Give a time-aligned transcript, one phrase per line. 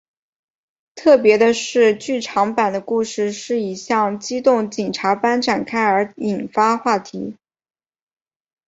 [0.95, 7.35] 特别的是剧场版的故事是以像机动警察般展开而引发话题。